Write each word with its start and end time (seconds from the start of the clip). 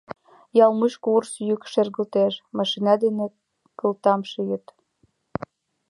Ял 0.63 0.71
мучко 0.79 1.07
урыс 1.15 1.33
йӱк 1.47 1.61
шергылтеш, 1.71 2.33
машина 2.57 2.93
дене 3.03 3.25
кылтам 3.79 4.21
шийыт. 4.31 4.65